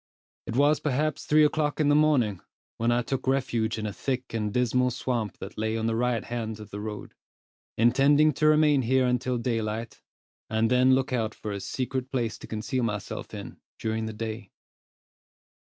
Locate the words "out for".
11.13-11.51